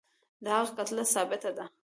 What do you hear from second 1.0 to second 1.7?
ثابته ده.